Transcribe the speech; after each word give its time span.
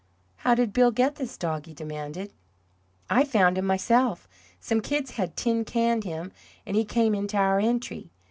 "How 0.37 0.55
did 0.55 0.73
Bill 0.73 0.89
get 0.89 1.17
this 1.17 1.37
dog?" 1.37 1.67
he 1.67 1.75
demanded. 1.75 2.33
"I 3.07 3.23
found 3.23 3.59
him 3.59 3.65
myself. 3.67 4.27
Some 4.59 4.81
kids 4.81 5.11
had 5.11 5.37
tin 5.37 5.63
canned 5.63 6.05
him, 6.05 6.31
and 6.65 6.75
he 6.75 6.85
came 6.85 7.13
into 7.13 7.37
our 7.37 7.59
entry. 7.59 8.09